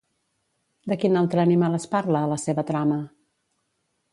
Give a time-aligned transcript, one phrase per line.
[0.93, 2.99] De quin altre animal es parla a la seva trama?